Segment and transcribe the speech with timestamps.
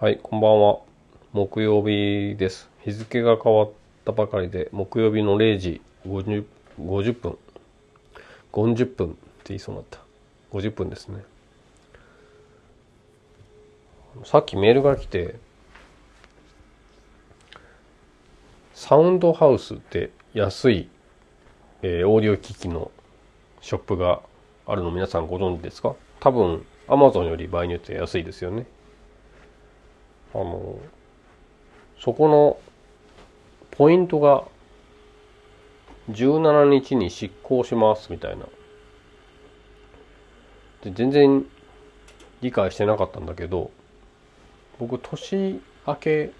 [0.00, 0.78] はい、こんばんは。
[1.34, 2.70] 木曜日です。
[2.86, 3.70] 日付が変わっ
[4.06, 6.46] たばかりで、木曜日の0時50
[6.80, 7.38] 50分、
[8.50, 9.16] 50分って
[9.48, 9.98] 言いそうになった。
[10.52, 11.22] 50分ですね。
[14.24, 15.34] さっきメールが来て、
[18.72, 20.88] サウンドハウスって安い、
[21.82, 22.90] えーオーディオ機器の
[23.60, 24.22] ショップが
[24.66, 25.94] あるの皆さんご存知ですか？
[26.20, 28.64] 多分 Amazon より場合によって安いですよね。
[30.34, 30.78] あの、
[31.98, 32.58] そこの
[33.70, 34.44] ポイントが
[36.10, 38.46] 17日に執行しますみたいな。
[40.82, 41.44] で全然
[42.40, 43.70] 理解してなかったんだけど、
[44.78, 46.32] 僕年明け、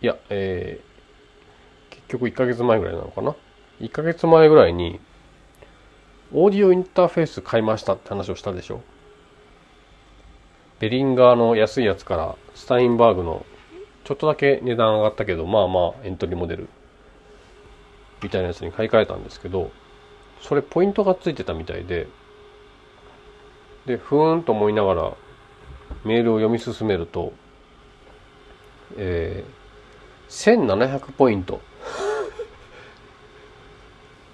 [0.00, 0.88] いや、えー
[1.90, 3.36] 結局1ヶ月前ぐらいなのかな
[3.80, 4.98] ？1ヶ月前ぐらいに、
[6.32, 8.80] オーディオインターフェース買いましたって話をしたでしょ？
[10.80, 13.44] ベリンガーの安いやつからスタインバーグの
[14.04, 16.68] ちょっとだけ値段上がったけどまあまあエントリーモデル
[18.22, 19.70] みたいなやつに買い替えたんですけど
[20.40, 22.08] それポイントがついてたみたいで
[23.86, 25.12] でふーんと思いながら
[26.04, 27.32] メールを読み進めると
[28.96, 31.60] えー、1700ポイント。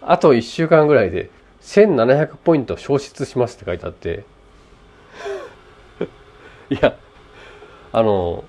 [0.02, 1.30] あと1週間ぐらいで
[1.62, 4.26] 1700ポイント消失しますって書いてあって
[6.70, 6.96] いや、
[7.92, 8.44] あの、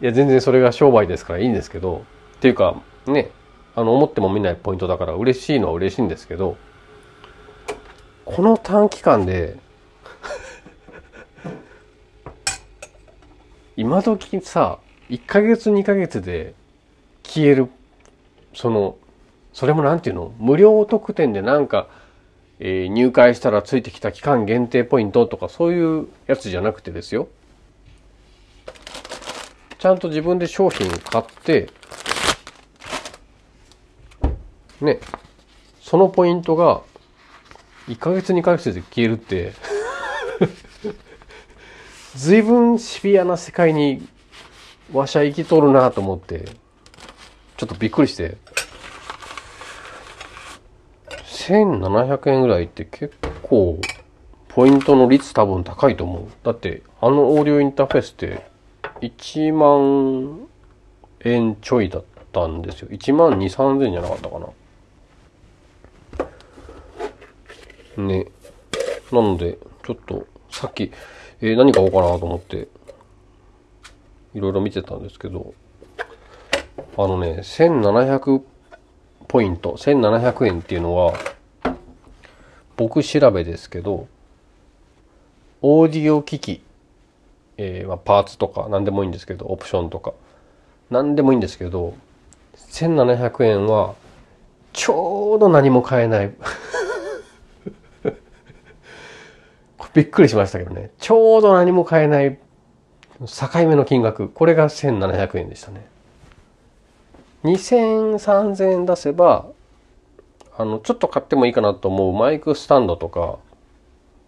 [0.00, 2.04] いや、全然それが商売ですからいいんですけど、
[2.36, 3.30] っていうか、ね、
[3.74, 6.56] あの、思っても見ないポイントだから嬉しいのは嬉しいんですけど、
[8.24, 9.56] この短期間で、
[13.76, 16.54] 今時さ、1ヶ月2ヶ月で
[17.22, 17.68] 消える、
[18.54, 18.96] その、
[19.52, 20.32] それもなんていうの？
[20.38, 21.88] 無料特典でなんか、
[22.64, 27.26] えー入会したらついてきた期間限定ポイントとかそういうやつじゃなくてですよ。
[29.80, 31.70] ちゃんと自分で商品を買って、
[34.80, 35.00] ね、
[35.80, 36.82] そのポイントが
[37.88, 39.54] 1ヶ月2ヶ月で消えるって、
[42.14, 44.06] 随分シビアな世界に
[44.92, 46.44] わしゃ生きとるなと思って、
[47.56, 48.36] ちょっとびっくりして、
[51.48, 53.78] 1700円ぐらいって結構
[54.48, 56.26] ポイントの率多分高いと思う。
[56.44, 58.46] だってあのオーディオインターフェースって
[59.00, 60.48] 1万
[61.24, 62.88] 円ちょいだったんですよ。
[62.90, 64.38] 1万2、3000円じゃなかったか
[67.98, 68.04] な。
[68.04, 68.26] ね。
[69.10, 70.92] なので、ちょっとさっき、
[71.40, 72.68] えー何買おうかなと思って
[74.34, 75.54] いろいろ見てたんですけど、
[76.96, 78.42] あのね、1700
[79.32, 81.14] ポイント、1700円っていうのは、
[82.76, 84.06] 僕調べですけど、
[85.62, 86.62] オーディオ機器、
[87.56, 90.12] えーまあ、パーツとか何でもいいんですけど、オプションとか、
[90.90, 91.94] 何でもいいんですけど、
[92.58, 93.94] 1700円は、
[94.74, 96.30] ちょうど何も買えない。
[99.94, 100.90] びっくりしましたけどね。
[100.98, 102.36] ちょうど何も買えない、
[103.18, 104.28] 境目の金額。
[104.28, 105.86] これが1700円でしたね。
[107.44, 109.46] 2000、3000円出せば、
[110.56, 113.38] あの、ちょっと買ってもいいかなと思うマイクスタンドとか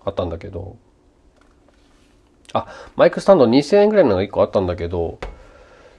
[0.05, 0.77] あったんだけど、
[2.53, 2.67] あ、
[2.97, 5.19] マイクスタンド2000円ぐらいのが1個あったんだけど、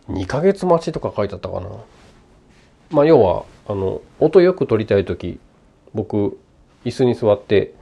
[0.10, 1.70] 2ヶ月待ちとか書いてあったかな。
[2.92, 5.40] まあ、要は、あの、音よく撮りたいとき、
[5.94, 6.38] 僕、
[6.84, 7.74] 椅子に座って、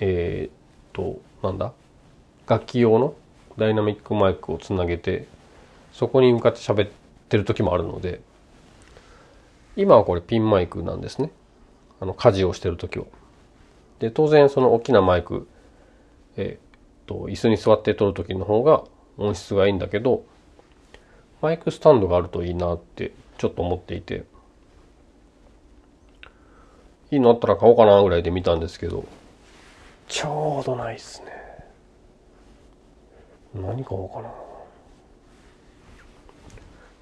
[0.00, 0.52] えーっ
[0.92, 1.72] と、なんだ？
[2.46, 3.14] 楽器用の
[3.56, 5.26] ダイナミックマイクをつなげて、
[5.92, 6.90] そこに向かって喋っ
[7.28, 8.20] てる時もあるので、
[9.80, 11.32] 今はこれピンマイクなんですね。
[12.00, 13.06] あの、家事をしてる時は。
[13.98, 15.48] で、当然その大きなマイク、
[16.36, 18.84] えっと、椅子に座って撮る時の方が
[19.16, 20.24] 音質がいいんだけど、
[21.40, 24.26] マイクスタンドがあるといいなってちょっと思っていて、
[27.10, 29.06] いいのあったら買おうかなぐらいで見たんですけど、
[30.08, 31.32] ちょうどないっすね。
[33.54, 34.49] 何買おうかな。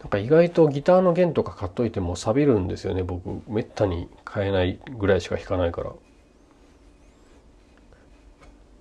[0.00, 3.03] なんか意外とギターの弦とか買っといても錆びるんですよね。
[3.03, 5.91] 僕めったに買えないぐらいしか弾かないから。
[5.91, 5.97] か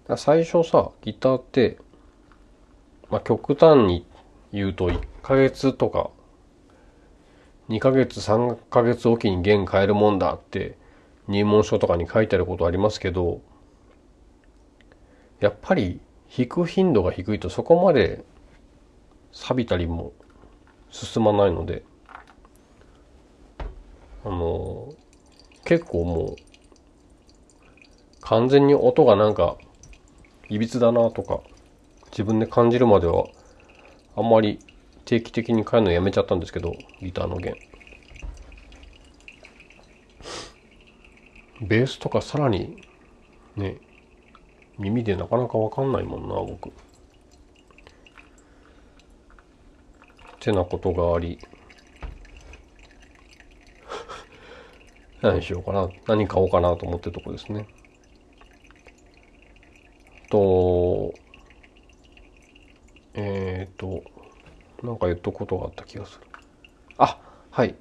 [0.08, 1.78] ら最初さギターって、
[3.10, 4.06] まあ、極端に
[4.52, 6.10] 言うと1ヶ月とか
[7.70, 10.78] 2ヶ月3ヶ月おきに弦変えるもんだって
[11.28, 13.42] 入門書とかに書いてあることありますけど
[15.42, 16.00] やっぱり
[16.36, 18.24] 弾く頻度が低いとそこまで
[19.34, 20.14] 錆びたりも
[20.90, 21.84] 進まないので
[24.26, 24.94] あの
[25.66, 26.36] 結構もう
[28.22, 29.58] 完全に音がなんか
[30.50, 31.42] いびつだなとか
[32.12, 33.26] 自分で感じるまでは
[34.16, 34.60] あんまり
[35.08, 37.56] 定期的に買うのやめちゃったんですけど、ギターの弦。
[41.62, 42.84] ベースとかさらに
[43.56, 43.78] ね、
[44.78, 46.74] 耳でなかなかわかんないもんな、僕。
[50.48, 51.40] てなことがあり、
[55.22, 55.90] 何しようかな。
[56.08, 57.68] 何買おうかなと思ってるとこですね。
[60.30, 61.14] と、
[63.14, 64.04] えっ、ー、と、
[64.84, 66.28] なんか言っとくことがあった気がする。
[66.98, 67.20] あ、
[67.52, 67.76] はい。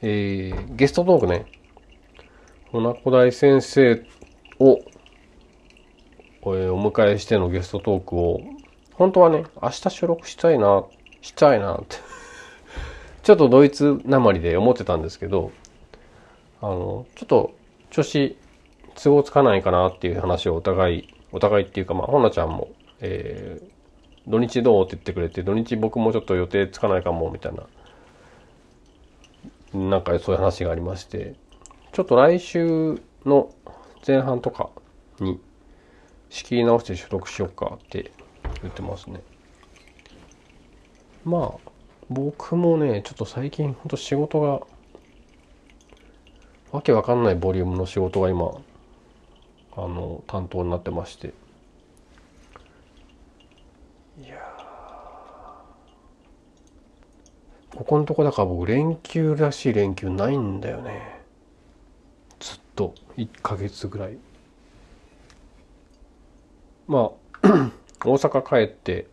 [0.00, 1.46] えー、ゲストトークね。
[2.70, 4.06] 船子大先生
[4.60, 8.40] を、えー、お迎えしてのゲストトークを、
[8.92, 10.84] 本当はね、明日収録したいな、
[11.24, 11.96] したいなって
[13.22, 15.50] ちょっとドイツなまりで思ってたんですけど、
[16.60, 17.54] あの、ちょっと
[17.90, 18.36] 調子
[19.02, 22.68] 都合つかないかなっていう話をお互い、お互いっていうか、まあ、ほなちゃんも、
[23.00, 27.52] えー、土日どうって言ってくれて、土日僕もちょっと予定つかないかも、みたい
[29.72, 31.34] な、なんかそういう話がありまして、
[31.92, 33.54] ちょっと来週の
[34.06, 34.68] 前半とか
[35.18, 35.40] に
[36.28, 38.12] 仕切り直して収録しようかって
[38.60, 39.22] 言ってますね。
[41.24, 41.70] まあ、
[42.10, 44.60] 僕もね、ちょっと最近ほんと仕事が
[46.70, 48.52] わけわかんないボリュームの仕事が今
[49.76, 51.32] あの担当になってまして。
[54.20, 54.36] いや
[57.74, 61.20] ここのとこだから僕連休らしい連休ないんだよね。
[62.38, 62.94] ずっと。
[63.16, 64.18] 1ヶ月ぐらい。
[66.86, 67.10] ま
[67.42, 67.70] あ
[68.04, 69.06] 大阪帰って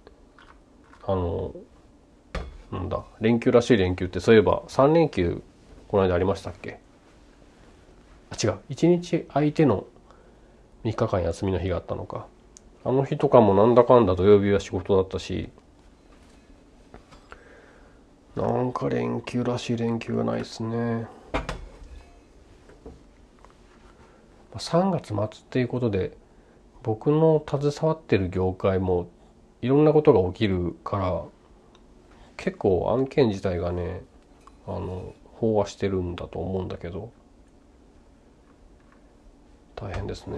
[1.04, 1.54] あの
[2.72, 3.04] なんだ。
[3.20, 5.44] 連休らしい連休ってそういえば3連休
[5.88, 6.80] この間ありましたっけ？
[8.30, 8.60] あ違う。
[8.70, 9.86] 1日空いての
[10.86, 12.28] 3日間休みの日があったのか。
[12.84, 15.50] あの日とかもなんだかんだ土曜日は仕事だったし
[18.36, 21.06] なんか連休らしい連休がないですね。
[24.56, 26.18] 3月末っていうことで
[26.84, 29.08] 僕の携わってる業界も
[29.62, 31.24] いろんなことが起きるから
[32.42, 34.02] 結構案件自体がね
[34.66, 37.12] あの飽和してるんだと思うんだけど
[39.76, 40.38] 大変ですね。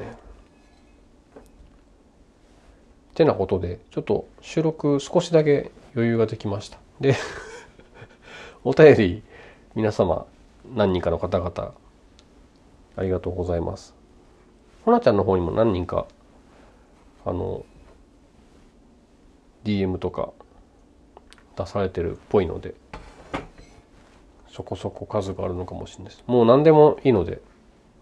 [3.11, 6.77] ってなことでちょっと収録少しだけ余裕ができました。
[6.99, 7.15] で
[8.65, 9.23] お便り
[9.73, 10.25] 皆様
[10.75, 11.73] 何人かの方々
[12.97, 13.95] ありがとうございます。
[14.83, 16.05] ほなちゃんの方にも何人か
[17.23, 17.63] あの
[19.63, 20.33] DM とか
[21.55, 22.73] 出されてるっぽいので
[24.49, 26.23] そこそこ数があるのかもしれないです。
[26.27, 27.41] もう何でもいいので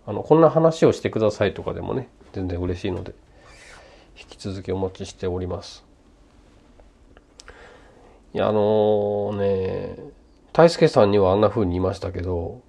[0.06, 3.14] あのこんな話をしてくださいとかでもね全然嬉しいので
[4.20, 5.86] 引き続きお待ちしております
[8.34, 9.96] いやあのー、ね
[10.54, 12.62] 大輔さんにはあんな風に言いましたけど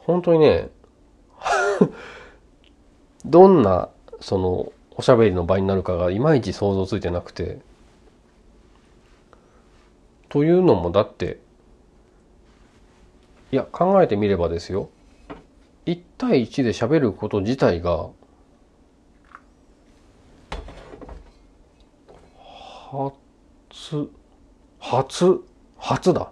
[0.00, 0.68] 本当にね
[3.24, 3.88] どんな
[4.20, 7.60] そのおしゃべりの場になるかがいまいち想像ついてなくて
[10.28, 11.40] というのもだって
[13.50, 14.90] いや考えてみればですよ。
[15.86, 18.10] 1対1で喋ること自体が
[23.70, 24.10] 初
[24.78, 25.44] 初
[25.78, 26.30] 初だ。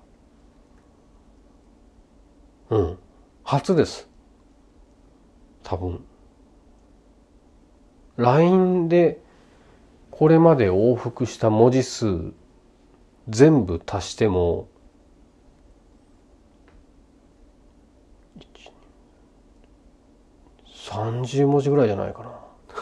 [2.71, 2.99] うん。
[3.45, 4.09] 初です。
[5.63, 6.05] 多分。
[8.17, 9.21] LINE で
[10.11, 12.33] これまで往復した文字数
[13.29, 14.69] 全部足しても
[20.97, 22.31] 30文字ぐらいじゃないかな。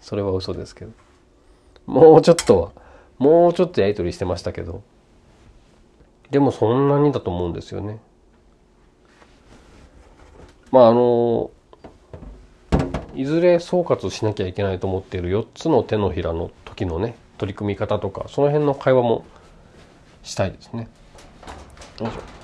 [0.00, 0.92] それは嘘ですけど。
[1.86, 2.72] もうちょっとは
[3.18, 4.82] もうちょっとやり取りしてましたけど。
[6.30, 8.00] でもそんなにだと思うんですよね。
[10.70, 11.50] まああの
[13.14, 19.24] いずれ総括しなきゃいけないと思っている4つの手のひらの時のね取り組み方とかその辺の会話も
[20.22, 20.88] したいですね。
[21.98, 22.40] よいしょ。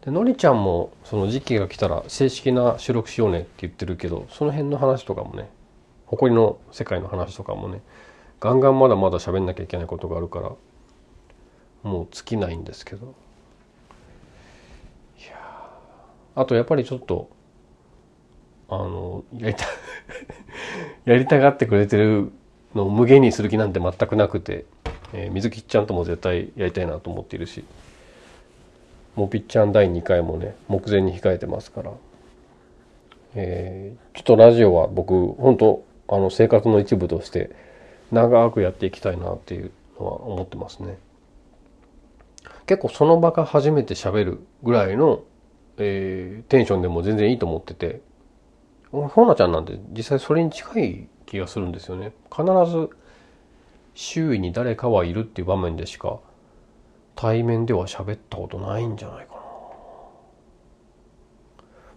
[0.00, 5.48] でのりちゃんもその時期が来たら正式な収録しようねって言ってるけどその辺の話とかもね
[6.06, 7.82] 誇りの世界の話とかもね
[8.40, 10.52] ガンガンまだまだ喋んなきゃいけないことがあるから
[11.84, 13.14] もう尽きないんですけど。
[15.18, 15.70] いや
[16.34, 17.28] あとやっぱりちょっと
[18.70, 19.66] あのやりた
[21.04, 22.32] やりたがってくれてる
[22.74, 24.64] の無限にする気なんて全くなくて、
[25.12, 27.64] えー、水木ちゃんとも絶対やりたいなと思っているし
[29.16, 31.92] もうピッチャー第2回もね目前に控えてますから、
[33.34, 37.50] えー、ちょっとラジオは僕本当あの生活の一部として
[38.10, 40.98] 長くやっていきたいなっていうのは思ってますね。
[42.66, 45.22] 結構その場が初めて喋るぐらいの、
[45.78, 48.00] えー、テンションでも全然いいと思ってて、
[48.92, 52.12] ほなちゃんなんて実際それに近い気がするんですよね。
[52.30, 52.90] 必ず
[53.94, 56.20] 周囲に誰かはいるっていう場面でしか
[57.16, 59.40] 対面では喋ったことないんじゃないかな。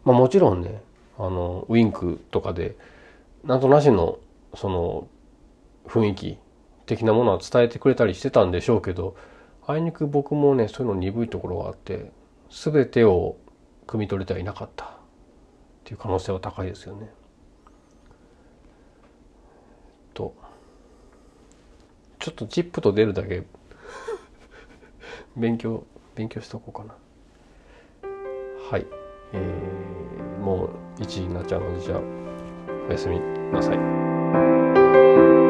[0.05, 0.81] まあもちろんね、
[1.17, 2.75] あの、ウインクとかで、
[3.43, 4.19] なんとなしの、
[4.53, 5.07] その、
[5.87, 6.37] 雰囲気
[6.85, 9.15] 的なものは伝えてくれたりしてたんでしょうけど、
[9.67, 12.11] あいにく僕もね、そういうの鈍いところがあって、
[12.51, 13.37] 全てを
[13.87, 14.94] 汲み取れてはいなかった
[15.85, 17.07] っていう可能性は高いですよね。
[20.15, 20.33] と、
[22.17, 23.43] ちょっとチップと出るだけ
[25.37, 26.95] 勉強、勉強しとこうかな。
[28.71, 28.87] はい。
[29.31, 31.99] えー、もう1時になっちゃうので、じゃあ、
[32.89, 33.19] おやすみ
[33.51, 35.44] なさい。